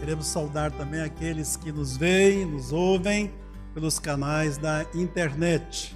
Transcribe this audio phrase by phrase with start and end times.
[0.00, 3.30] Queremos saudar também aqueles que nos veem, nos ouvem
[3.74, 5.94] pelos canais da internet.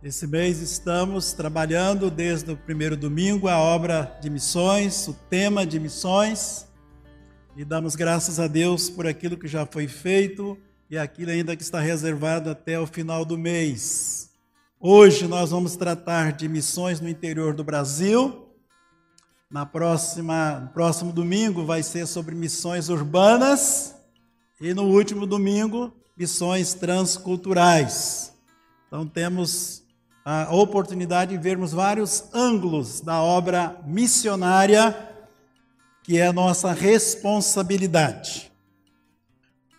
[0.00, 5.80] Esse mês estamos trabalhando desde o primeiro domingo a obra de missões, o tema de
[5.80, 6.68] missões,
[7.56, 10.56] e damos graças a Deus por aquilo que já foi feito
[10.88, 14.30] e aquilo ainda que está reservado até o final do mês.
[14.78, 18.45] Hoje nós vamos tratar de missões no interior do Brasil
[19.50, 23.94] na próxima, no próximo domingo vai ser sobre missões urbanas
[24.60, 28.32] e no último domingo missões transculturais.
[28.88, 29.84] Então temos
[30.24, 34.96] a oportunidade de vermos vários ângulos da obra missionária
[36.02, 38.52] que é a nossa responsabilidade.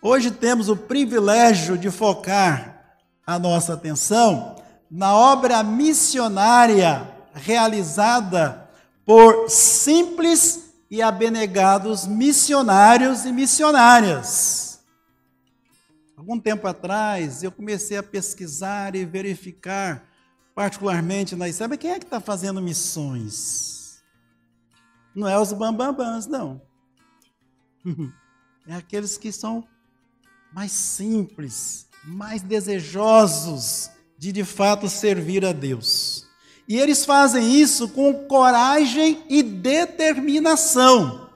[0.00, 2.96] Hoje temos o privilégio de focar
[3.26, 4.56] a nossa atenção
[4.90, 8.67] na obra missionária realizada
[9.08, 14.84] por simples e abnegados missionários e missionárias.
[16.14, 20.06] Algum tempo atrás, eu comecei a pesquisar e verificar,
[20.54, 24.04] particularmente na sabe quem é que está fazendo missões?
[25.14, 26.60] Não é os bambambãs, não.
[28.66, 29.66] É aqueles que são
[30.52, 36.27] mais simples, mais desejosos de de fato servir a Deus.
[36.68, 41.30] E eles fazem isso com coragem e determinação,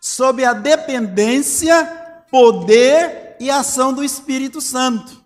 [0.00, 1.84] sob a dependência,
[2.30, 5.24] poder e ação do Espírito Santo.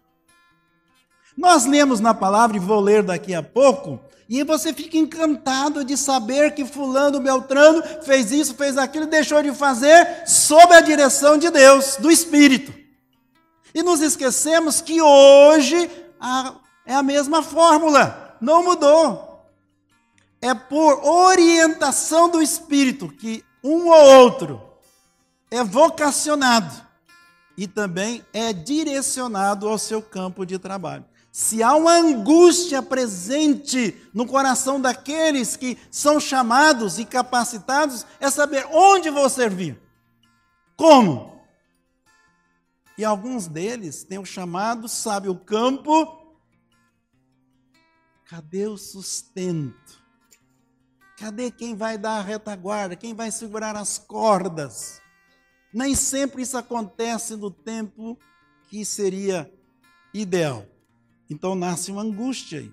[1.37, 4.00] Nós lemos na palavra, e vou ler daqui a pouco,
[4.31, 9.53] e você fica encantado de saber que Fulano Beltrano fez isso, fez aquilo deixou de
[9.53, 12.72] fazer sob a direção de Deus, do Espírito.
[13.75, 16.55] E nos esquecemos que hoje a,
[16.87, 19.44] é a mesma fórmula não mudou.
[20.41, 24.62] É por orientação do Espírito que um ou outro
[25.50, 26.87] é vocacionado
[27.56, 31.04] e também é direcionado ao seu campo de trabalho.
[31.32, 38.66] Se há uma angústia presente no coração daqueles que são chamados e capacitados, é saber
[38.72, 39.81] onde vou servir,
[40.77, 41.41] como.
[42.97, 46.18] E alguns deles têm o chamado, sabe o campo,
[48.28, 50.05] Cadê o sustento?
[51.16, 52.94] Cadê quem vai dar a retaguarda?
[52.94, 55.00] Quem vai segurar as cordas?
[55.72, 58.19] Nem sempre isso acontece no tempo
[58.69, 59.50] que seria
[60.12, 60.66] ideal.
[61.31, 62.71] Então nasce uma angústia aí.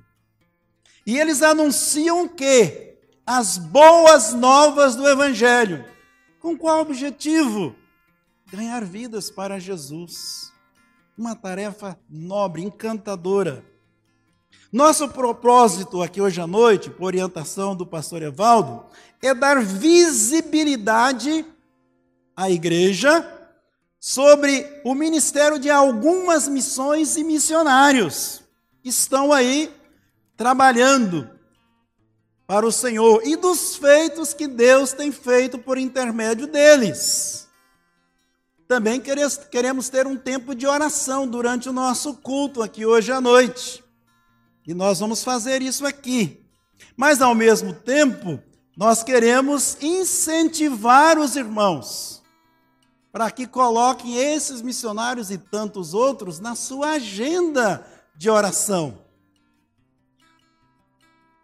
[1.08, 5.86] E eles anunciam que as boas novas do Evangelho.
[6.42, 7.74] Com qual objetivo?
[8.52, 10.52] Ganhar vidas para Jesus.
[11.18, 13.64] Uma tarefa nobre, encantadora.
[14.76, 18.86] Nosso propósito aqui hoje à noite, por orientação do pastor Evaldo,
[19.22, 21.46] é dar visibilidade
[22.36, 23.26] à igreja
[23.98, 28.42] sobre o ministério de algumas missões e missionários
[28.84, 29.74] que estão aí
[30.36, 31.30] trabalhando
[32.46, 37.48] para o Senhor e dos feitos que Deus tem feito por intermédio deles.
[38.68, 43.85] Também queremos ter um tempo de oração durante o nosso culto aqui hoje à noite.
[44.68, 46.44] E nós vamos fazer isso aqui.
[46.98, 48.40] Mas, ao mesmo tempo,
[48.76, 52.24] nós queremos incentivar os irmãos
[53.12, 57.86] para que coloquem esses missionários e tantos outros na sua agenda
[58.18, 58.98] de oração.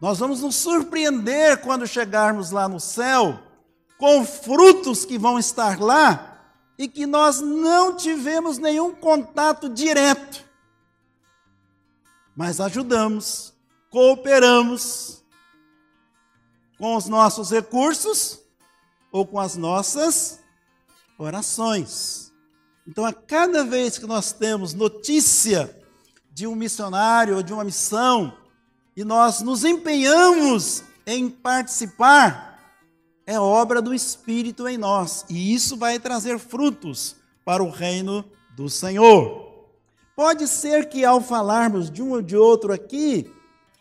[0.02, 3.40] Nós vamos nos surpreender quando chegarmos lá no céu
[3.98, 6.40] com frutos que vão estar lá
[6.78, 10.44] e que nós não tivemos nenhum contato direto
[12.36, 13.54] mas ajudamos,
[13.90, 15.24] cooperamos
[16.78, 18.40] com os nossos recursos
[19.12, 20.40] ou com as nossas
[21.18, 22.32] orações.
[22.88, 25.78] Então, a cada vez que nós temos notícia
[26.32, 28.36] de um missionário ou de uma missão
[28.96, 32.60] e nós nos empenhamos em participar,
[33.26, 38.26] é obra do Espírito em nós, e isso vai trazer frutos para o reino
[38.56, 39.51] do Senhor.
[40.16, 43.32] Pode ser que ao falarmos de um ou de outro aqui,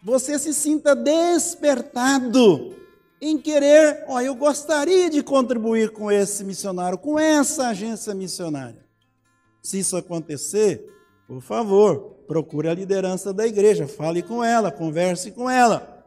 [0.02, 2.76] você se sinta despertado
[3.20, 8.82] em querer, ó, eu gostaria de contribuir com esse missionário, com essa agência missionária.
[9.62, 10.88] Se isso acontecer,
[11.28, 16.06] por favor, procure a liderança da igreja, fale com ela, converse com ela.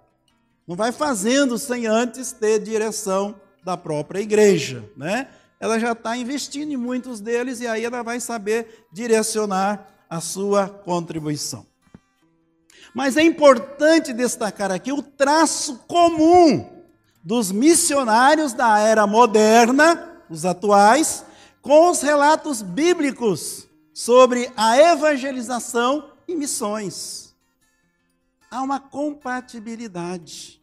[0.67, 5.27] Não vai fazendo sem antes ter direção da própria igreja, né?
[5.59, 10.69] Ela já está investindo em muitos deles e aí ela vai saber direcionar a sua
[10.69, 11.65] contribuição.
[12.93, 16.83] Mas é importante destacar aqui o traço comum
[17.23, 21.25] dos missionários da era moderna, os atuais,
[21.63, 27.35] com os relatos bíblicos sobre a evangelização e missões.
[28.51, 30.61] Há uma compatibilidade.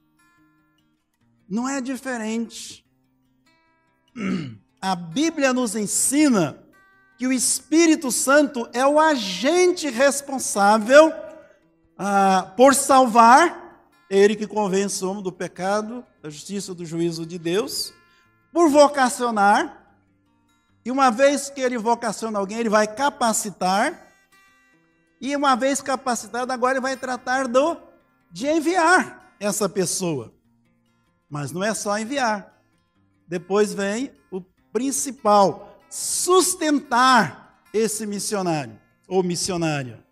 [1.49, 2.87] Não é diferente.
[4.81, 6.70] A Bíblia nos ensina
[7.21, 11.13] que o Espírito Santo é o agente responsável
[11.99, 17.39] ah, por salvar, ele que convence o homem do pecado, da justiça, do juízo de
[17.39, 17.93] Deus,
[18.51, 19.93] por vocacionar,
[20.83, 24.09] e uma vez que ele vocaciona alguém, ele vai capacitar,
[25.21, 27.77] e uma vez capacitado, agora ele vai tratar do,
[28.33, 30.33] de enviar essa pessoa.
[31.29, 32.59] Mas não é só enviar.
[33.29, 34.41] Depois vem o
[34.73, 38.79] principal, sustentar esse missionário
[39.09, 40.03] ou missionária,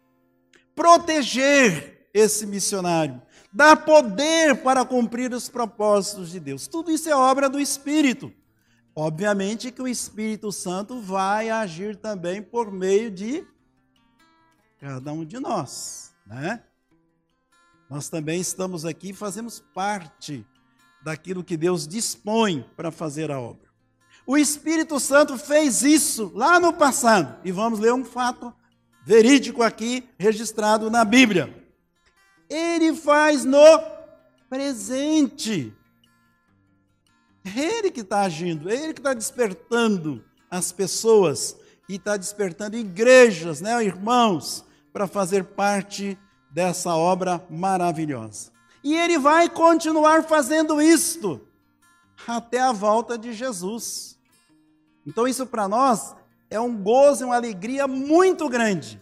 [0.75, 3.23] proteger esse missionário,
[3.53, 6.67] dar poder para cumprir os propósitos de Deus.
[6.67, 8.33] Tudo isso é obra do Espírito.
[8.95, 13.47] Obviamente que o Espírito Santo vai agir também por meio de
[14.81, 16.65] cada um de nós, né?
[17.89, 20.45] Nós também estamos aqui, fazemos parte
[21.03, 23.68] daquilo que Deus dispõe para fazer a obra.
[24.29, 27.41] O Espírito Santo fez isso lá no passado.
[27.43, 28.53] E vamos ler um fato
[29.03, 31.67] verídico aqui, registrado na Bíblia.
[32.47, 33.65] Ele faz no
[34.47, 35.75] presente.
[37.43, 41.57] É ele que está agindo, é ele que está despertando as pessoas
[41.89, 46.19] e está despertando igrejas, né, irmãos, para fazer parte
[46.51, 48.53] dessa obra maravilhosa.
[48.85, 51.41] E ele vai continuar fazendo isto
[52.27, 54.18] até a volta de Jesus.
[55.09, 56.15] Então, isso para nós
[56.51, 59.01] é um gozo e uma alegria muito grande,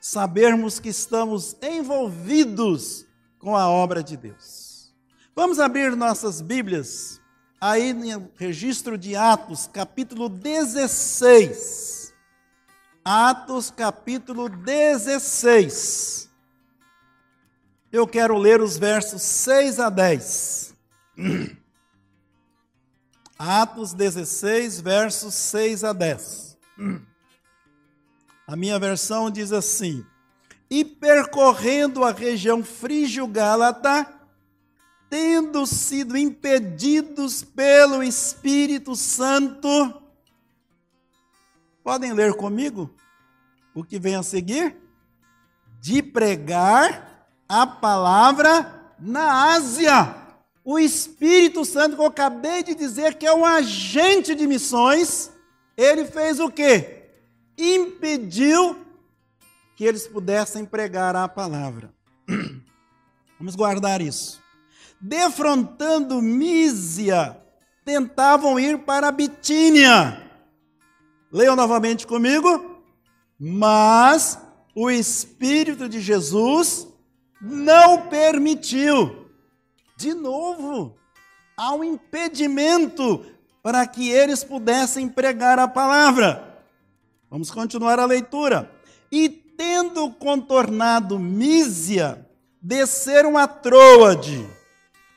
[0.00, 3.04] sabermos que estamos envolvidos
[3.40, 4.94] com a obra de Deus.
[5.34, 7.20] Vamos abrir nossas Bíblias
[7.60, 12.14] aí no registro de Atos, capítulo 16.
[13.04, 16.30] Atos, capítulo 16.
[17.90, 20.76] Eu quero ler os versos 6 a 10.
[23.44, 26.56] Atos 16, versos 6 a 10.
[28.46, 30.06] A minha versão diz assim:
[30.70, 34.06] E percorrendo a região frígio-gálata,
[35.10, 39.68] tendo sido impedidos pelo Espírito Santo,
[41.82, 42.94] podem ler comigo
[43.74, 44.76] o que vem a seguir?
[45.80, 50.21] De pregar a palavra na Ásia
[50.64, 55.30] o Espírito Santo, que eu acabei de dizer que é um agente de missões,
[55.76, 57.08] ele fez o quê?
[57.58, 58.78] Impediu
[59.74, 61.92] que eles pudessem pregar a palavra.
[63.38, 64.40] Vamos guardar isso.
[65.00, 67.36] Defrontando Mísia,
[67.84, 70.30] tentavam ir para Bitínia.
[71.32, 72.70] Leiam novamente comigo.
[73.36, 74.38] Mas
[74.72, 76.86] o Espírito de Jesus
[77.40, 79.21] não permitiu
[80.02, 80.96] de novo,
[81.56, 83.24] há um impedimento
[83.62, 86.60] para que eles pudessem pregar a palavra.
[87.30, 88.68] Vamos continuar a leitura.
[89.12, 92.26] E tendo contornado Mísia,
[92.60, 94.44] desceram a Troade.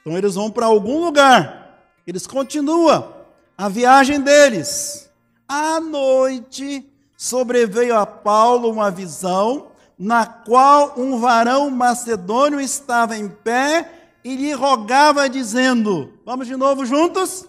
[0.02, 1.82] Então eles vão para algum lugar.
[2.06, 3.12] Eles continuam
[3.58, 5.10] a viagem deles.
[5.48, 6.88] À noite
[7.18, 14.52] sobreveio a Paulo uma visão na qual um varão macedônio estava em pé e lhe
[14.54, 17.48] rogava, dizendo: Vamos de novo juntos?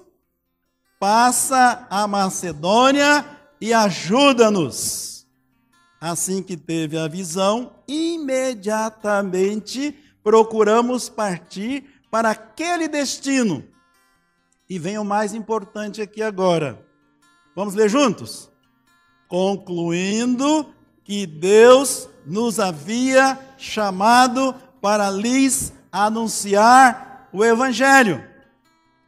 [1.01, 3.25] Passa a Macedônia
[3.59, 5.27] e ajuda-nos.
[5.99, 13.65] Assim que teve a visão, imediatamente procuramos partir para aquele destino.
[14.69, 16.85] E vem o mais importante aqui agora.
[17.55, 18.51] Vamos ler juntos?
[19.29, 25.73] Concluindo que Deus nos havia chamado para lhes
[26.05, 28.25] anunciar o Evangelho.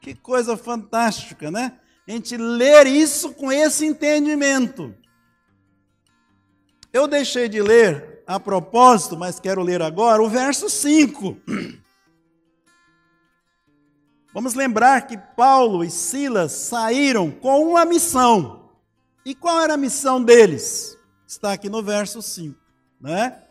[0.01, 1.79] Que coisa fantástica, né?
[2.07, 4.95] A gente ler isso com esse entendimento.
[6.93, 11.37] Eu deixei de ler a propósito, mas quero ler agora o verso 5.
[14.33, 18.71] Vamos lembrar que Paulo e Silas saíram com uma missão.
[19.25, 20.97] E qual era a missão deles?
[21.27, 22.59] Está aqui no verso 5.
[23.01, 23.43] né?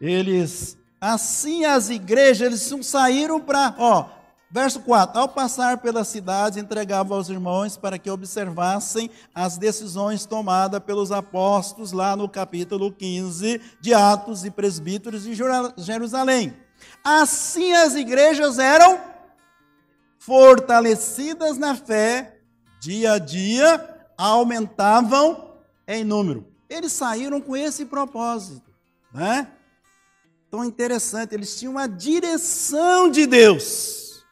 [0.00, 4.06] Eles, assim as igrejas, eles saíram para, ó,
[4.50, 10.80] verso 4, ao passar pelas cidades, entregavam aos irmãos para que observassem as decisões tomadas
[10.80, 15.34] pelos apóstolos lá no capítulo 15 de Atos e Presbíteros de
[15.76, 16.56] Jerusalém.
[17.04, 18.98] Assim as igrejas eram
[20.18, 22.38] fortalecidas na fé,
[22.80, 25.52] dia a dia aumentavam
[25.86, 26.46] em número.
[26.66, 28.72] Eles saíram com esse propósito,
[29.12, 29.48] né?
[30.54, 34.24] Tão interessante, eles tinham uma direção de Deus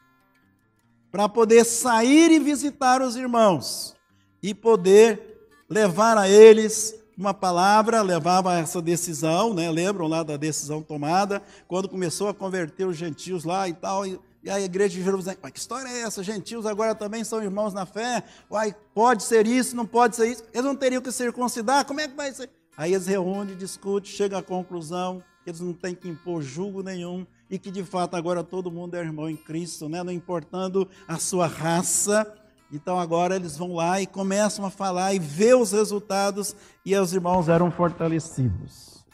[1.11, 3.93] para poder sair e visitar os irmãos
[4.41, 9.69] e poder levar a eles uma palavra, levava essa decisão, né?
[9.69, 14.17] Lembram lá da decisão tomada quando começou a converter os gentios lá e tal, e
[14.41, 16.23] e a igreja de Jerusalém, que história é essa?
[16.23, 18.23] Gentios agora também são irmãos na fé?
[18.49, 20.43] Uai, pode ser isso, não pode ser isso?
[20.53, 21.83] Eles não teriam que circuncidar?
[21.85, 22.49] Como é que vai ser?
[22.77, 27.25] Aí eles reúnem, discutem, chegam à conclusão que eles não têm que impor julgo nenhum
[27.49, 30.01] e que de fato agora todo mundo é irmão em Cristo, né?
[30.03, 32.31] não importando a sua raça.
[32.71, 37.13] Então agora eles vão lá e começam a falar e ver os resultados e os
[37.13, 39.05] irmãos eram fortalecidos.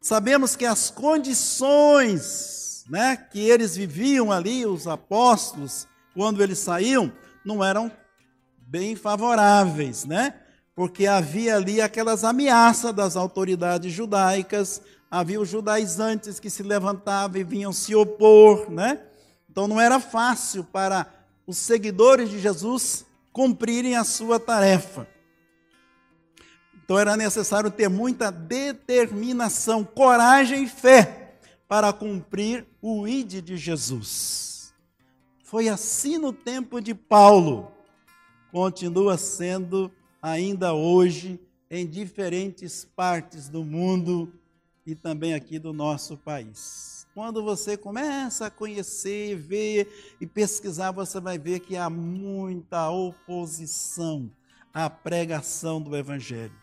[0.00, 7.12] Sabemos que as condições né, que eles viviam ali, os apóstolos, quando eles saíam,
[7.44, 7.90] não eram
[8.58, 10.34] bem favoráveis, né?
[10.74, 14.80] Porque havia ali aquelas ameaças das autoridades judaicas,
[15.12, 18.98] havia os judaizantes que se levantavam e vinham se opor, né?
[19.46, 21.06] Então não era fácil para
[21.46, 25.06] os seguidores de Jesus cumprirem a sua tarefa.
[26.82, 31.36] Então era necessário ter muita determinação, coragem e fé
[31.68, 34.72] para cumprir o ide de Jesus.
[35.44, 37.70] Foi assim no tempo de Paulo,
[38.50, 39.92] continua sendo
[40.22, 41.38] ainda hoje
[41.70, 44.32] em diferentes partes do mundo
[44.86, 47.06] e também aqui do nosso país.
[47.14, 54.30] Quando você começa a conhecer, ver e pesquisar, você vai ver que há muita oposição
[54.72, 56.54] à pregação do Evangelho.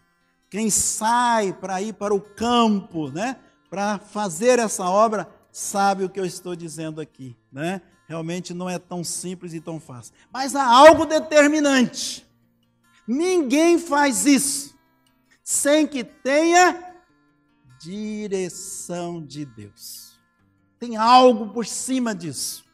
[0.49, 3.37] Quem sai para ir para o campo, né?
[3.69, 7.81] para fazer essa obra sabe o que eu estou dizendo aqui, né?
[8.07, 10.13] Realmente não é tão simples e tão fácil.
[10.33, 12.27] Mas há algo determinante.
[13.07, 14.75] Ninguém faz isso
[15.43, 16.88] sem que tenha
[17.79, 20.19] direção de Deus.
[20.77, 22.65] Tem algo por cima disso.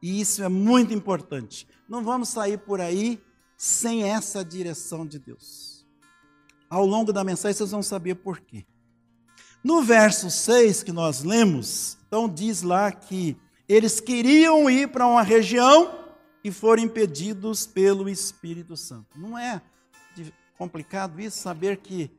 [0.00, 1.68] E isso é muito importante.
[1.88, 3.22] Não vamos sair por aí
[3.56, 5.86] sem essa direção de Deus.
[6.68, 8.64] Ao longo da mensagem vocês vão saber por quê.
[9.62, 13.36] No verso 6 que nós lemos, então diz lá que
[13.68, 16.00] eles queriam ir para uma região
[16.42, 19.18] e foram impedidos pelo Espírito Santo.
[19.18, 19.62] Não é
[20.58, 22.10] complicado isso saber que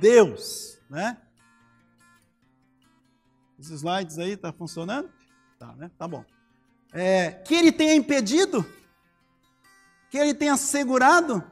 [0.00, 1.16] Deus, né?
[3.58, 5.08] Os slides aí tá funcionando?
[5.58, 5.90] Tá, né?
[5.96, 6.24] Tá bom.
[6.92, 8.64] É, que ele tenha impedido,
[10.10, 11.42] que ele tenha segurado,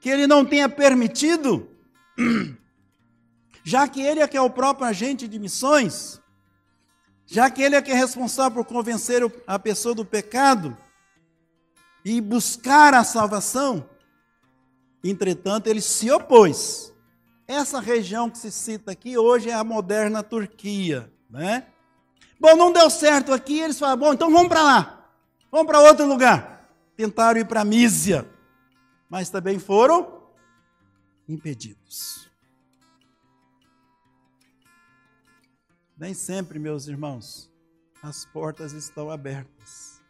[0.00, 1.68] que ele não tenha permitido
[3.64, 6.20] já que ele é que é o próprio agente de missões,
[7.26, 10.76] já que ele é que é responsável por convencer a pessoa do pecado
[12.04, 13.90] e buscar a salvação,
[15.02, 16.94] entretanto, ele se opôs.
[17.46, 21.66] Essa região que se cita aqui hoje é a moderna Turquia, né?
[22.40, 25.10] Bom, não deu certo aqui, eles falaram, bom, então vamos para lá,
[25.50, 26.68] vamos para outro lugar.
[26.96, 28.28] Tentaram ir para Mísia,
[29.08, 30.22] mas também foram
[31.28, 32.28] impedidos.
[35.96, 37.50] Nem sempre, meus irmãos,
[38.02, 40.02] as portas estão abertas.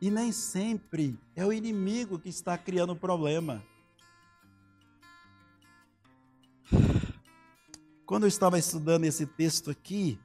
[0.00, 3.62] E nem sempre é o inimigo que está criando o problema.
[8.10, 10.18] Quando eu estava estudando esse texto aqui,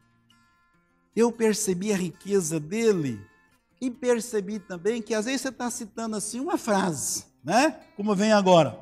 [1.15, 3.24] eu percebi a riqueza dele
[3.80, 7.80] e percebi também que às vezes você está citando assim uma frase, né?
[7.96, 8.75] Como vem agora.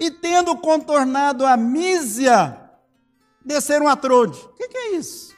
[0.00, 2.60] E tendo contornado a mísia
[3.44, 4.40] desceram a trode.
[4.40, 5.32] O que, que, é isso?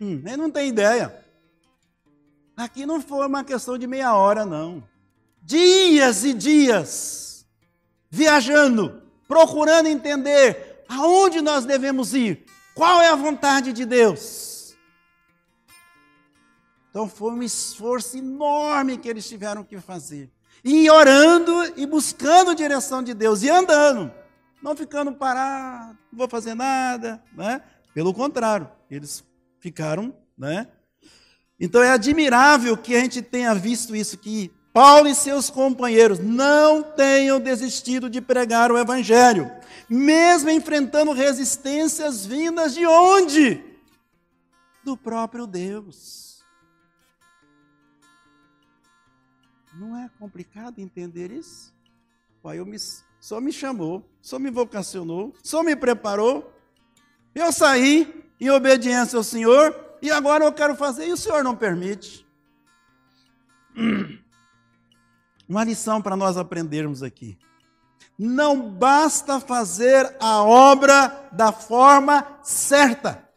[0.00, 1.24] Hum, ele não tem ideia.
[2.56, 4.82] Aqui não foi uma questão de meia hora, não.
[5.40, 7.46] Dias e dias
[8.10, 14.76] viajando, procurando entender aonde nós devemos ir, qual é a vontade de Deus.
[16.90, 20.30] Então foi um esforço enorme que eles tiveram que fazer.
[20.64, 24.12] E orando e buscando a direção de Deus e andando
[24.66, 27.60] não ficando parado, não vou fazer nada, né?
[27.94, 29.24] Pelo contrário, eles
[29.60, 30.66] ficaram, né?
[31.58, 36.82] Então é admirável que a gente tenha visto isso que Paulo e seus companheiros não
[36.82, 39.50] tenham desistido de pregar o Evangelho,
[39.88, 43.62] mesmo enfrentando resistências vindas de onde?
[44.84, 46.44] Do próprio Deus.
[49.74, 51.74] Não é complicado entender isso?
[52.42, 52.78] Pai, eu me,
[53.20, 56.52] só me chamou, só me vocacionou, só me preparou.
[57.34, 61.54] Eu saí em obediência ao Senhor e agora eu quero fazer e o Senhor não
[61.54, 62.26] permite.
[65.48, 67.38] Uma lição para nós aprendermos aqui.
[68.18, 73.28] Não basta fazer a obra da forma certa.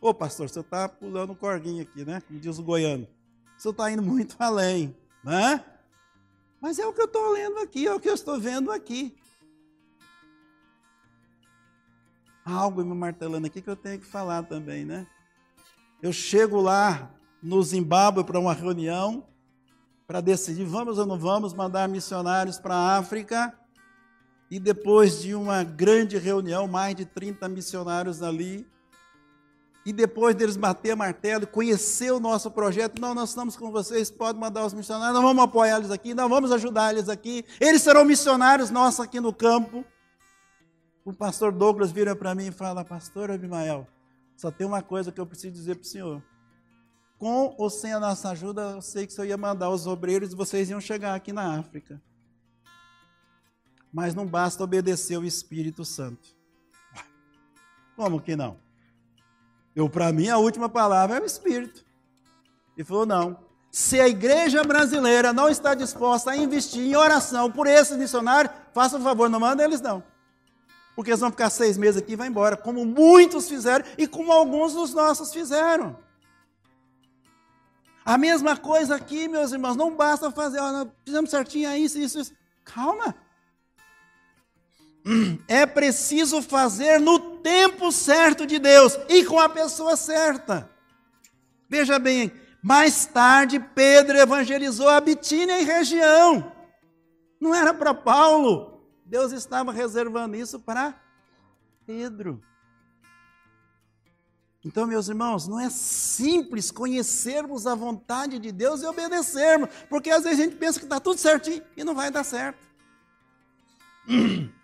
[0.00, 2.20] Ô pastor, você está pulando corguinho aqui, né?
[2.26, 3.06] Como diz o goiano.
[3.56, 5.64] Você está indo muito além, né?
[6.60, 9.16] Mas é o que eu estou lendo aqui, é o que eu estou vendo aqui.
[12.44, 15.06] algo me martelando aqui que eu tenho que falar também, né?
[16.02, 17.10] Eu chego lá
[17.42, 19.26] no Zimbábue para uma reunião
[20.06, 23.56] para decidir vamos ou não vamos mandar missionários para a África.
[24.50, 28.66] E depois de uma grande reunião, mais de 30 missionários ali,
[29.86, 34.38] e depois deles bater martelo, conhecer o nosso projeto, não, nós estamos com vocês, pode
[34.38, 38.04] mandar os missionários, nós vamos apoiar eles aqui, nós vamos ajudar eles aqui, eles serão
[38.04, 39.84] missionários nossos aqui no campo.
[41.04, 43.86] O pastor Douglas vira para mim e fala: Pastor Abimael,
[44.36, 46.22] só tem uma coisa que eu preciso dizer para o senhor.
[47.18, 50.32] Com ou sem a nossa ajuda, eu sei que o senhor ia mandar os obreiros
[50.32, 52.00] e vocês iam chegar aqui na África.
[53.92, 56.28] Mas não basta obedecer o Espírito Santo.
[57.96, 58.58] Como que não?
[59.74, 61.84] Eu, para mim, a última palavra é o Espírito.
[62.76, 63.50] Ele falou: não.
[63.70, 68.98] Se a igreja brasileira não está disposta a investir em oração por esses missionários, faça
[68.98, 70.02] o favor, não manda eles não
[71.00, 74.30] porque eles vão ficar seis meses aqui e vão embora, como muitos fizeram e como
[74.30, 75.96] alguns dos nossos fizeram.
[78.04, 82.32] A mesma coisa aqui, meus irmãos, não basta fazer, ó, fizemos certinho isso, isso, isso.
[82.66, 83.14] Calma.
[85.48, 90.70] É preciso fazer no tempo certo de Deus e com a pessoa certa.
[91.68, 92.32] Veja bem,
[92.62, 96.52] mais tarde Pedro evangelizou a Bitínia e região.
[97.40, 98.82] Não era para Paulo.
[99.04, 100.94] Deus estava reservando isso para
[101.86, 102.42] Pedro.
[104.62, 110.22] Então, meus irmãos, não é simples conhecermos a vontade de Deus e obedecermos, porque às
[110.22, 112.68] vezes a gente pensa que está tudo certinho e não vai dar certo.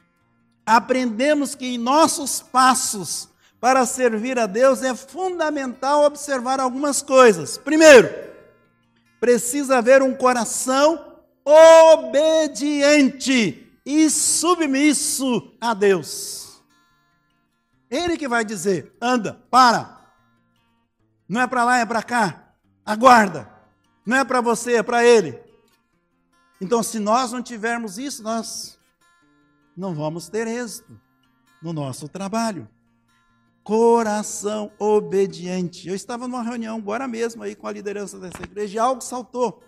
[0.67, 3.29] Aprendemos que em nossos passos
[3.61, 7.57] para servir a Deus é fundamental observar algumas coisas.
[7.57, 8.09] Primeiro,
[9.21, 12.83] precisa haver um coração obediente
[13.87, 16.61] e submisso a Deus.
[17.89, 19.97] Ele que vai dizer: anda, para.
[21.29, 22.53] Não é para lá, é para cá.
[22.85, 23.49] Aguarda.
[24.05, 25.41] Não é para você, é para ele.
[26.61, 28.76] Então, se nós não tivermos isso, nós
[29.77, 30.99] não vamos ter êxito
[31.63, 32.69] no nosso trabalho.
[33.63, 35.89] Coração obediente.
[35.89, 39.63] Eu estava numa reunião agora mesmo aí com a liderança dessa igreja e algo saltou.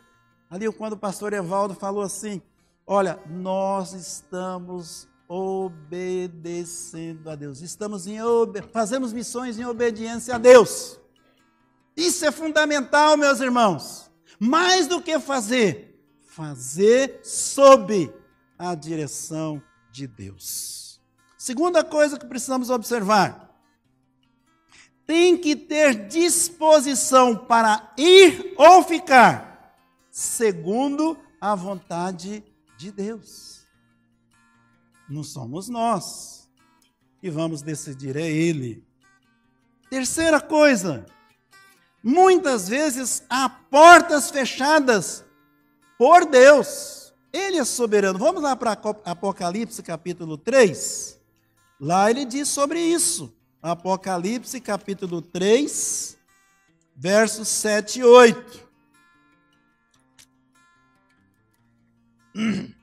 [0.49, 2.41] Ali quando o pastor Evaldo falou assim:
[2.87, 7.61] Olha, nós estamos obedecendo a Deus.
[7.61, 8.19] Estamos em
[8.73, 10.99] fazemos missões em obediência a Deus.
[11.95, 14.11] Isso é fundamental, meus irmãos.
[14.39, 18.11] Mais do que fazer, fazer sob
[18.57, 19.61] a direção
[19.99, 21.01] de Deus.
[21.37, 23.53] Segunda coisa que precisamos observar:
[25.05, 29.77] tem que ter disposição para ir ou ficar,
[30.11, 32.45] segundo a vontade
[32.77, 33.67] de Deus.
[35.09, 36.49] Não somos nós
[37.21, 38.87] que vamos decidir, é Ele.
[39.91, 41.07] Terceira coisa,
[42.05, 45.25] muitas vezes há portas fechadas
[45.97, 46.98] por Deus.
[47.39, 48.19] Ele é soberano.
[48.19, 48.73] Vamos lá para
[49.05, 51.19] Apocalipse capítulo 3.
[51.81, 53.33] Lá ele diz sobre isso.
[53.63, 56.19] Apocalipse capítulo 3,
[56.97, 58.69] versos 7 e 8.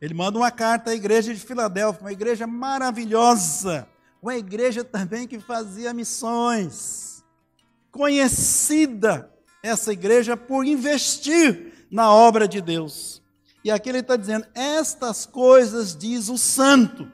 [0.00, 3.88] Ele manda uma carta à igreja de Filadélfia, uma igreja maravilhosa,
[4.20, 7.24] uma igreja também que fazia missões.
[7.90, 13.23] Conhecida essa igreja por investir na obra de Deus.
[13.64, 17.10] E aqui ele está dizendo: estas coisas diz o santo,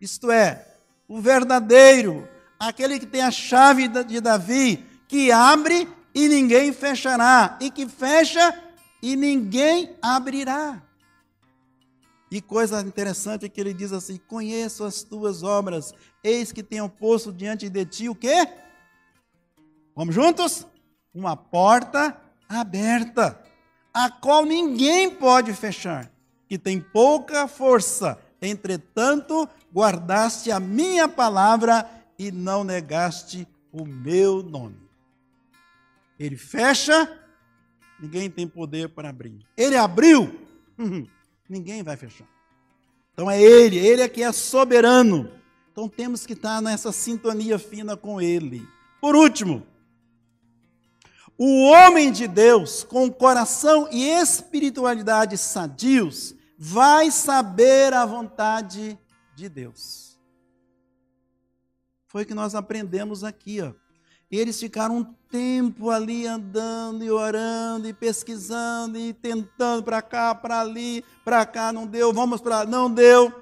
[0.00, 0.66] isto é,
[1.06, 2.26] o verdadeiro,
[2.58, 8.64] aquele que tem a chave de Davi, que abre e ninguém fechará, e que fecha
[9.02, 10.82] e ninguém abrirá.
[12.30, 16.88] E coisa interessante é que ele diz assim: Conheço as tuas obras, eis que tenho
[16.88, 18.48] posto diante de ti o quê?
[19.94, 20.66] Vamos juntos?
[21.12, 23.47] Uma porta aberta.
[23.92, 26.10] A qual ninguém pode fechar,
[26.48, 28.18] que tem pouca força.
[28.40, 34.76] Entretanto, guardaste a minha palavra e não negaste o meu nome.
[36.18, 37.20] Ele fecha,
[38.00, 39.46] ninguém tem poder para abrir.
[39.56, 40.40] Ele abriu,
[41.48, 42.26] ninguém vai fechar.
[43.12, 45.30] Então é Ele, Ele é que é soberano.
[45.72, 48.66] Então temos que estar nessa sintonia fina com Ele.
[49.00, 49.66] Por último,
[51.38, 58.98] o homem de Deus, com coração e espiritualidade sadios, vai saber a vontade
[59.36, 60.18] de Deus.
[62.08, 63.72] Foi o que nós aprendemos aqui, ó.
[64.28, 70.60] Eles ficaram um tempo ali andando e orando e pesquisando e tentando para cá, para
[70.60, 73.32] ali, para cá, não deu, vamos para não deu.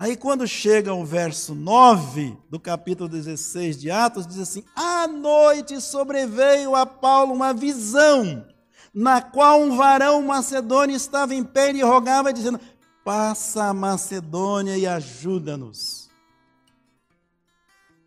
[0.00, 5.78] Aí quando chega o verso 9 do capítulo 16 de Atos, diz assim: "À noite
[5.78, 8.46] sobreveio a Paulo uma visão,
[8.94, 12.58] na qual um varão macedônio estava em pé e rogava dizendo:
[13.04, 16.08] Passa a Macedônia e ajuda-nos."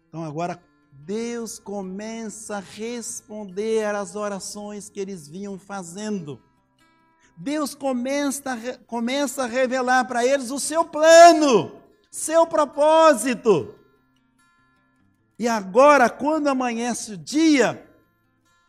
[0.10, 0.60] Então agora
[0.92, 6.42] Deus começa a responder às orações que eles vinham fazendo.
[7.38, 11.83] Deus começa, começa a revelar para eles o seu plano,
[12.14, 13.74] seu propósito.
[15.40, 17.90] E agora, quando amanhece o dia,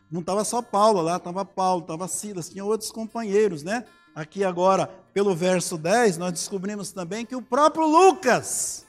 [0.09, 3.85] não estava só Paulo lá, estava Paulo, estava Silas, tinha outros companheiros, né?
[4.15, 8.83] Aqui agora, pelo verso 10, nós descobrimos também que o próprio Lucas,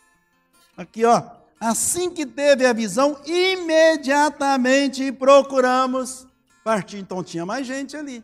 [0.77, 1.23] aqui ó,
[1.59, 6.27] Assim que teve a visão, imediatamente procuramos
[6.63, 6.99] partir.
[6.99, 8.23] Então tinha mais gente ali.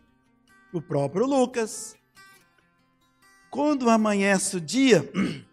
[0.73, 1.97] O próprio Lucas.
[3.51, 5.11] Quando amanhece o dia,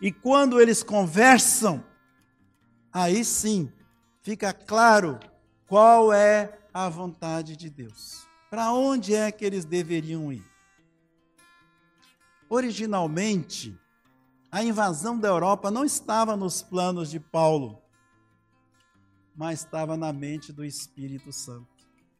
[0.00, 1.84] e quando eles conversam,
[2.92, 3.72] aí sim
[4.22, 5.18] fica claro
[5.66, 8.26] qual é a vontade de Deus.
[8.50, 10.44] Para onde é que eles deveriam ir?
[12.48, 13.78] Originalmente,
[14.50, 17.82] a invasão da Europa não estava nos planos de Paulo,
[19.36, 21.68] mas estava na mente do Espírito Santo.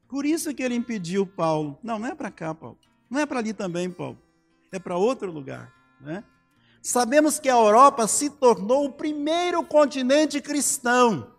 [0.08, 1.78] Por isso que ele impediu Paulo.
[1.82, 2.78] Não, não é para cá, Paulo.
[3.08, 4.18] Não é para ali também, Paulo.
[4.70, 5.72] É para outro lugar.
[6.00, 6.22] Né?
[6.82, 11.34] Sabemos que a Europa se tornou o primeiro continente cristão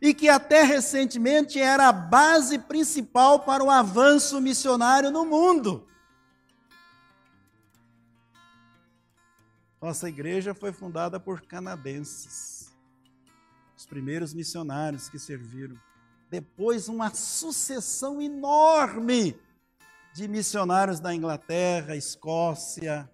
[0.00, 5.86] e que até recentemente era a base principal para o avanço missionário no mundo.
[9.80, 12.72] Nossa igreja foi fundada por canadenses,
[13.76, 15.76] os primeiros missionários que serviram.
[16.30, 19.36] Depois, uma sucessão enorme
[20.14, 23.10] de missionários da Inglaterra, Escócia,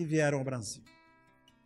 [0.00, 0.82] que vieram ao Brasil.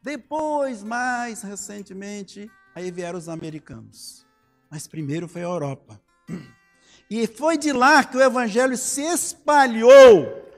[0.03, 4.27] Depois, mais recentemente, aí vieram os americanos.
[4.69, 6.01] Mas primeiro foi a Europa.
[7.09, 10.51] E foi de lá que o evangelho se espalhou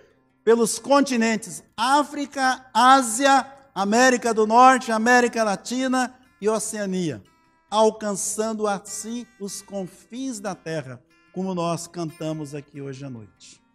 [0.42, 7.22] pelos continentes África, Ásia, América do Norte, América Latina e Oceania,
[7.70, 13.65] alcançando assim os confins da terra, como nós cantamos aqui hoje à noite.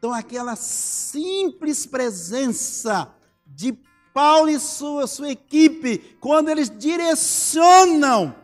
[0.00, 3.14] Então, aquela simples presença
[3.46, 3.74] de
[4.14, 8.34] Paulo e sua, sua equipe, quando eles direcionam,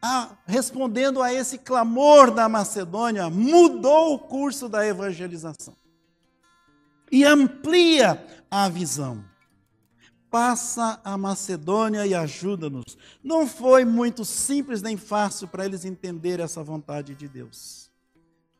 [0.00, 5.74] a, respondendo a esse clamor da Macedônia, mudou o curso da evangelização
[7.10, 9.24] e amplia a visão
[10.32, 12.96] passa a Macedônia e ajuda-nos.
[13.22, 17.81] Não foi muito simples nem fácil para eles entender essa vontade de Deus.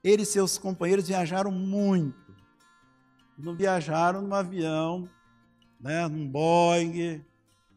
[0.03, 2.35] Ele e seus companheiros viajaram muito.
[3.39, 5.09] Não viajaram num avião,
[5.81, 7.25] né, num Boeing.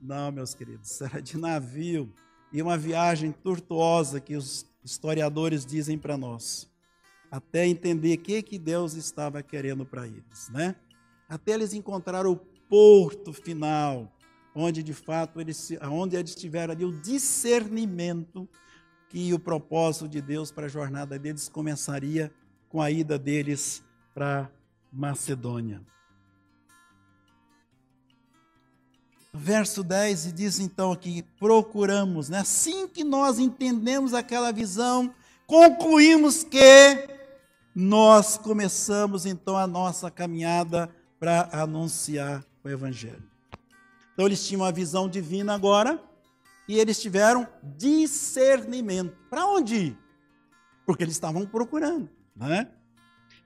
[0.02, 2.12] Não, meus queridos, era de navio.
[2.52, 6.72] E uma viagem tortuosa que os historiadores dizem para nós.
[7.30, 10.76] Até entender o que, que Deus estava querendo para eles, né?
[11.28, 12.38] Até eles encontraram o
[12.70, 14.12] porto final,
[14.54, 18.48] onde de fato eles, onde eles tiveram ali o discernimento
[19.16, 22.30] que o propósito de Deus para a jornada deles começaria
[22.68, 23.82] com a ida deles
[24.14, 24.52] para
[24.92, 25.82] Macedônia.
[29.34, 32.40] Verso 10 diz então aqui: procuramos, né?
[32.40, 35.16] assim que nós entendemos aquela visão,
[35.48, 37.08] concluímos que
[37.74, 43.24] nós começamos então a nossa caminhada para anunciar o Evangelho.
[44.14, 46.04] Então eles tinham a visão divina agora
[46.68, 49.16] e eles tiveram discernimento.
[49.30, 49.98] Para onde ir?
[50.86, 52.10] Porque eles estavam procurando.
[52.36, 52.70] Né?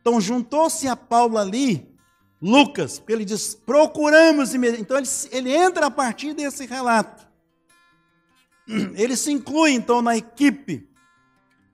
[0.02, 1.94] Então juntou-se a Paulo ali,
[2.42, 4.54] Lucas, porque ele diz: procuramos.
[4.54, 7.28] Então ele, ele entra a partir desse relato.
[8.68, 10.88] Ele se inclui então na equipe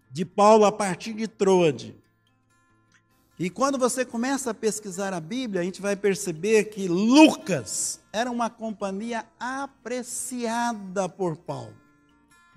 [0.10, 1.96] de Paulo a partir de Troade.
[3.38, 8.32] E quando você começa a pesquisar a Bíblia, a gente vai perceber que Lucas era
[8.32, 11.76] uma companhia apreciada por Paulo,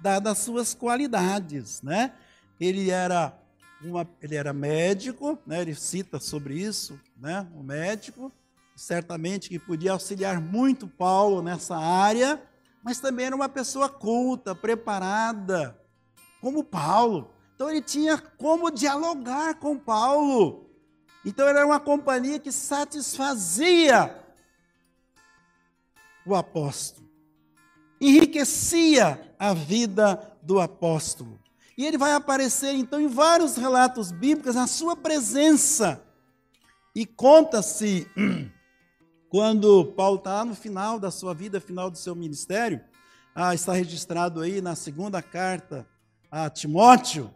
[0.01, 2.13] dadas as suas qualidades, né?
[2.61, 3.37] Ele era
[3.83, 5.63] uma, ele era médico, né?
[5.63, 7.45] Ele cita sobre isso, né?
[7.57, 8.31] O médico,
[8.77, 12.41] certamente que podia auxiliar muito Paulo nessa área,
[12.85, 15.77] mas também era uma pessoa culta, preparada,
[16.41, 17.35] como Paulo.
[17.57, 20.68] Então ele tinha como dialogar com Paulo.
[21.29, 24.19] Então era uma companhia que satisfazia
[26.25, 27.07] o apóstolo,
[28.01, 31.39] enriquecia a vida do apóstolo.
[31.77, 36.03] E ele vai aparecer então em vários relatos bíblicos a sua presença.
[36.95, 38.11] E conta-se,
[39.29, 42.81] quando Paulo está no final da sua vida, final do seu ministério,
[43.35, 45.87] ah, está registrado aí na segunda carta
[46.31, 47.31] a Timóteo,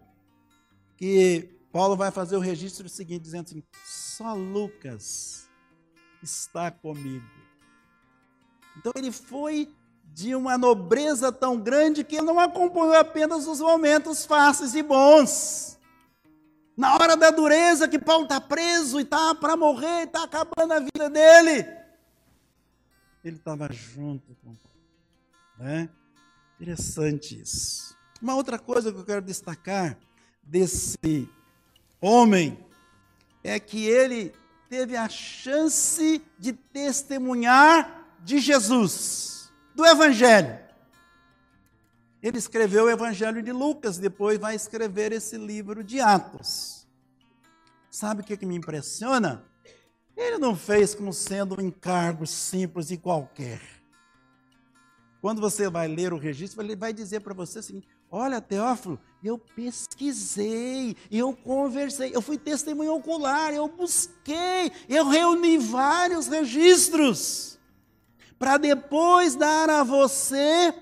[0.97, 5.49] que Paulo vai fazer o registro seguinte, dizendo assim: só Lucas
[6.23, 7.25] está comigo.
[8.77, 14.27] Então ele foi de uma nobreza tão grande que ele não acompanhou apenas os momentos
[14.27, 15.79] fáceis e bons.
[16.77, 20.81] Na hora da dureza, que Paulo está preso e está para morrer, está acabando a
[20.81, 21.67] vida dele.
[23.25, 24.79] Ele estava junto com Paulo.
[25.59, 25.89] Né?
[26.61, 27.97] Interessante isso.
[28.21, 29.99] Uma outra coisa que eu quero destacar
[30.43, 31.29] desse
[32.03, 32.59] homem
[33.45, 34.35] é que ele
[34.69, 40.59] teve a chance de testemunhar de Jesus, do Evangelho.
[42.23, 46.87] Ele escreveu o Evangelho de Lucas, depois vai escrever esse livro de Atos.
[47.91, 49.45] Sabe o que, que me impressiona?
[50.17, 53.61] Ele não fez como sendo um encargo simples e qualquer.
[55.21, 59.01] Quando você vai ler o registro, ele vai dizer para você o seguinte: Olha, Teófilo,
[59.25, 67.59] eu pesquisei, eu conversei, eu fui testemunho ocular, eu busquei, eu reuni vários registros,
[68.39, 70.75] para depois dar a você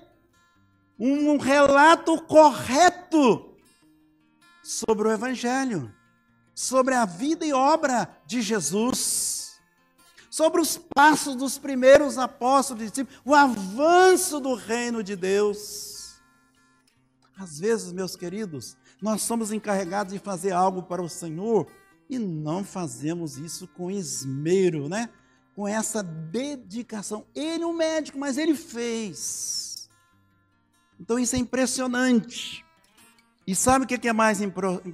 [0.99, 3.55] um relato correto
[4.61, 5.89] sobre o Evangelho,
[6.53, 9.57] sobre a vida e obra de Jesus,
[10.29, 12.91] sobre os passos dos primeiros apóstolos,
[13.23, 15.90] o avanço do reino de Deus.
[17.41, 21.65] Às vezes, meus queridos, nós somos encarregados de fazer algo para o Senhor
[22.07, 25.09] e não fazemos isso com esmero, né?
[25.55, 27.25] Com essa dedicação.
[27.33, 29.89] Ele é um médico, mas ele fez.
[30.99, 32.63] Então isso é impressionante.
[33.47, 34.37] E sabe o que é mais,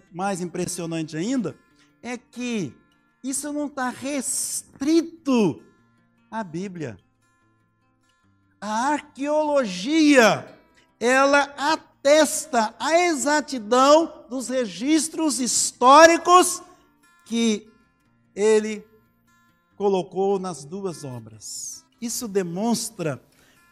[0.10, 1.54] mais impressionante ainda?
[2.02, 2.74] É que
[3.22, 5.62] isso não está restrito
[6.32, 6.98] à Bíblia.
[8.62, 10.48] A arqueologia,
[10.98, 11.54] ela
[12.08, 16.64] atesta a exatidão dos registros históricos
[17.26, 17.70] que
[18.34, 18.88] ele
[19.76, 21.86] colocou nas duas obras.
[22.00, 23.22] Isso demonstra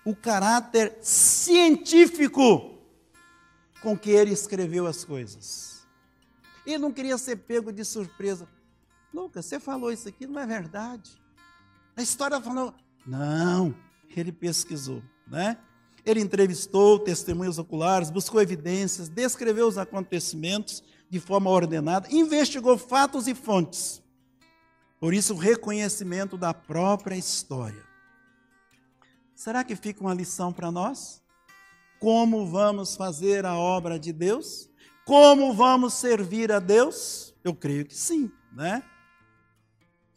[0.03, 2.77] o caráter científico
[3.81, 5.87] com que ele escreveu as coisas.
[6.65, 8.47] Ele não queria ser pego de surpresa.
[9.13, 11.09] Lucas, você falou isso aqui, não é verdade.
[11.95, 12.73] A história falou.
[13.05, 13.73] Não,
[14.09, 15.57] ele pesquisou, né?
[16.05, 23.33] Ele entrevistou testemunhas oculares, buscou evidências, descreveu os acontecimentos de forma ordenada, investigou fatos e
[23.33, 24.03] fontes.
[24.99, 27.83] Por isso, o reconhecimento da própria história.
[29.35, 31.21] Será que fica uma lição para nós?
[31.99, 34.69] Como vamos fazer a obra de Deus?
[35.05, 37.33] Como vamos servir a Deus?
[37.43, 38.83] Eu creio que sim, né?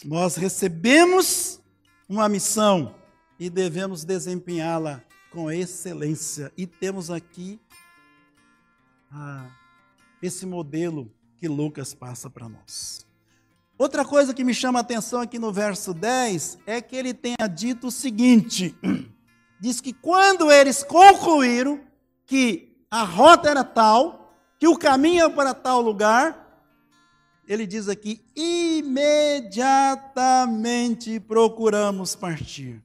[0.04, 1.60] Nós recebemos
[2.08, 2.94] uma missão
[3.38, 5.02] e devemos desempenhá-la
[5.38, 6.50] com excelência.
[6.56, 7.60] E temos aqui
[9.12, 9.46] ah,
[10.20, 13.06] esse modelo que Lucas passa para nós.
[13.78, 17.46] Outra coisa que me chama a atenção aqui no verso 10 é que ele tenha
[17.48, 18.76] dito o seguinte:
[19.60, 21.80] diz que quando eles concluíram
[22.26, 26.66] que a rota era tal, que o caminho era para tal lugar,
[27.46, 32.82] ele diz aqui: imediatamente procuramos partir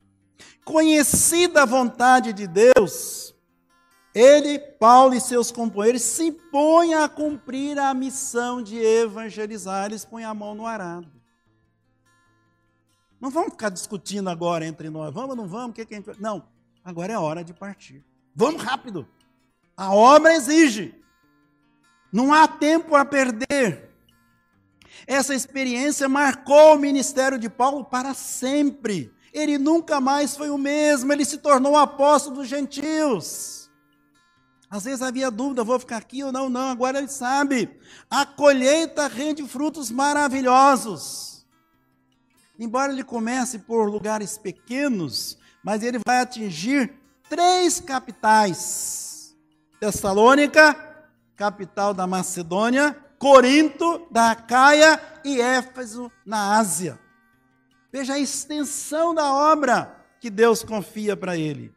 [0.63, 3.36] conhecida a vontade de Deus,
[4.13, 10.23] ele, Paulo e seus companheiros se põem a cumprir a missão de evangelizar, eles põem
[10.23, 11.12] a mão no arado.
[13.19, 15.97] Não vamos ficar discutindo agora entre nós, vamos ou não vamos, o que, que a
[15.97, 16.21] gente...
[16.21, 16.47] Não,
[16.84, 18.04] agora é hora de partir.
[18.36, 19.08] Vamos rápido.
[19.78, 20.93] A obra exige.
[22.12, 23.89] Não há tempo a perder.
[25.08, 31.12] Essa experiência marcou o ministério de Paulo para sempre ele nunca mais foi o mesmo,
[31.12, 33.69] ele se tornou apóstolo dos gentios.
[34.69, 37.69] Às vezes havia dúvida, vou ficar aqui ou não, não, agora ele sabe.
[38.10, 41.46] A colheita rende frutos maravilhosos.
[42.60, 46.93] Embora ele comece por lugares pequenos, mas ele vai atingir
[47.30, 49.36] três capitais:
[49.80, 50.76] Tessalônica,
[51.36, 57.00] capital da Macedônia, Corinto, da Acaia e Éfeso, na Ásia.
[57.93, 61.71] Veja a extensão da obra que Deus confia para ele.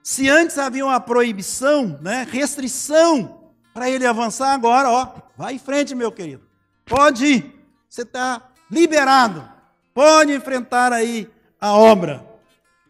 [0.00, 5.96] Se antes havia uma proibição, né, restrição para ele avançar, agora, ó, vai em frente,
[5.96, 6.46] meu querido.
[6.86, 7.66] Pode ir.
[7.88, 9.50] Você está liberado.
[9.92, 11.28] Pode enfrentar aí
[11.60, 12.24] a obra.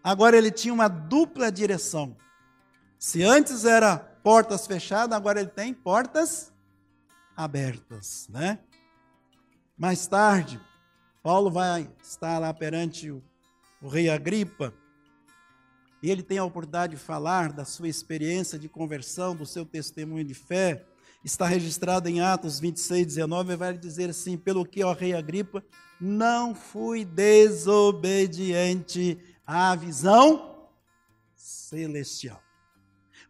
[0.04, 2.14] Agora ele tinha uma dupla direção.
[2.98, 6.52] Se antes era portas fechadas, agora ele tem portas
[7.34, 8.58] abertas, né?
[9.78, 10.60] Mais tarde,
[11.22, 13.22] Paulo vai estar lá perante o,
[13.80, 14.74] o rei Agripa
[16.02, 20.24] e ele tem a oportunidade de falar da sua experiência de conversão, do seu testemunho
[20.24, 20.84] de fé.
[21.24, 25.64] Está registrado em Atos 26, 19, e vai dizer assim: Pelo que, ó Rei Agripa,
[26.00, 30.66] não fui desobediente à visão
[31.36, 32.42] celestial.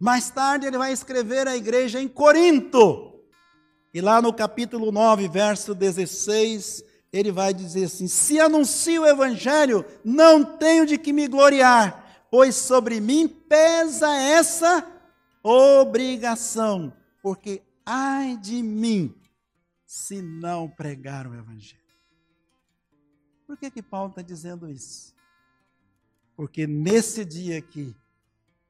[0.00, 3.20] Mais tarde, ele vai escrever à igreja em Corinto.
[3.92, 9.84] E lá no capítulo 9, verso 16, ele vai dizer assim: Se anuncio o evangelho,
[10.04, 14.90] não tenho de que me gloriar pois sobre mim pesa essa
[15.42, 16.90] obrigação,
[17.22, 19.14] porque ai de mim
[19.84, 21.82] se não pregar o Evangelho.
[23.46, 25.14] Por que, que Paulo está dizendo isso?
[26.34, 27.94] Porque nesse dia aqui,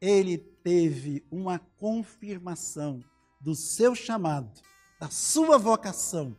[0.01, 3.01] ele teve uma confirmação
[3.41, 4.61] do seu chamado,
[4.99, 6.37] da sua vocação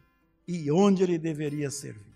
[0.47, 2.15] e onde ele deveria servir.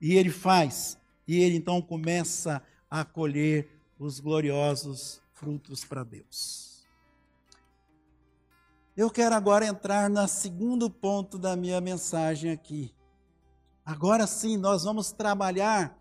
[0.00, 6.84] E ele faz, e ele então começa a colher os gloriosos frutos para Deus.
[8.96, 12.94] Eu quero agora entrar no segundo ponto da minha mensagem aqui.
[13.84, 15.96] Agora sim, nós vamos trabalhar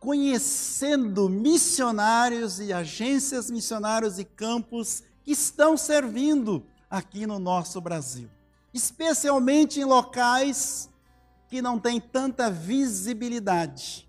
[0.00, 8.28] conhecendo missionários e agências missionários e campos que estão servindo aqui no nosso Brasil,
[8.74, 10.90] especialmente em locais
[11.48, 14.08] que não têm tanta visibilidade.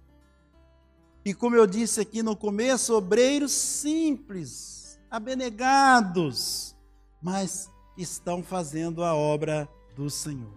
[1.23, 6.75] E como eu disse aqui no começo, obreiros simples, abnegados,
[7.21, 10.53] mas estão fazendo a obra do Senhor.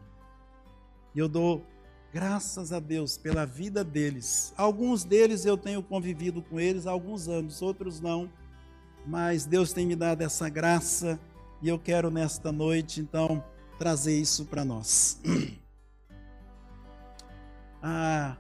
[1.15, 1.65] E eu dou
[2.13, 4.53] graças a Deus pela vida deles.
[4.57, 8.31] Alguns deles eu tenho convivido com eles há alguns anos, outros não.
[9.07, 11.19] Mas Deus tem me dado essa graça
[11.61, 13.43] e eu quero nesta noite, então,
[13.79, 15.21] trazer isso para nós.
[17.81, 18.37] Ah,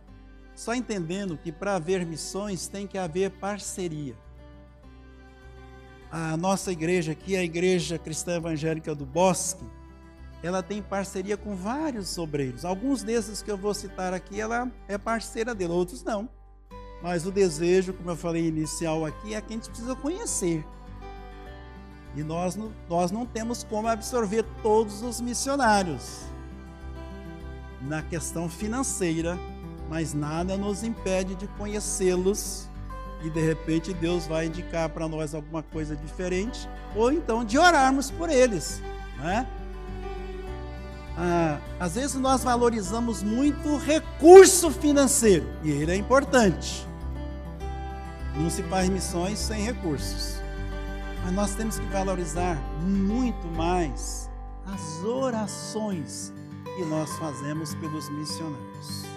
[0.57, 4.16] só entendendo que para haver missões tem que haver parceria.
[6.11, 9.64] A nossa igreja aqui, a Igreja Cristã Evangélica do Bosque,
[10.42, 12.64] ela tem parceria com vários obreiros.
[12.64, 16.29] Alguns desses que eu vou citar aqui, ela é parceira dele, outros não.
[17.03, 20.64] Mas o desejo, como eu falei inicial aqui, é que a gente precisa conhecer.
[22.18, 22.59] E nós,
[22.90, 26.22] nós não temos como absorver todos os missionários.
[27.81, 29.38] Na questão financeira,
[29.88, 32.68] mas nada nos impede de conhecê-los
[33.22, 38.11] e de repente Deus vai indicar para nós alguma coisa diferente, ou então de orarmos
[38.11, 38.83] por eles,
[39.18, 39.46] né?
[41.16, 46.85] Ah, às vezes nós valorizamos muito o recurso financeiro, e ele é importante.
[48.37, 50.47] Não se faz missões sem recursos.
[51.24, 54.31] Mas nós temos que valorizar muito mais
[54.66, 56.33] as orações
[56.76, 59.07] que nós fazemos pelos missionários.